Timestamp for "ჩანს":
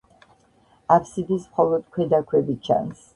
2.69-3.05